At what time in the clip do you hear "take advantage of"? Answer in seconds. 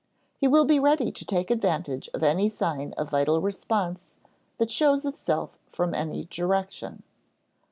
1.25-2.23